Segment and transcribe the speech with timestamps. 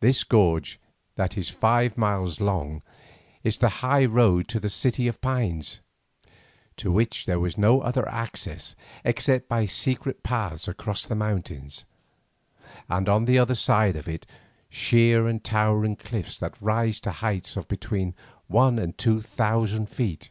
[0.00, 0.78] This gorge,
[1.14, 2.82] that is five miles long,
[3.42, 5.80] is the high road to the City of Pines,
[6.76, 11.86] to which there was no other access except by secret paths across the mountains,
[12.90, 14.32] and on either side of it are
[14.68, 18.14] sheer and towering cliffs that rise to heights of between
[18.48, 20.28] one and two thousand feet.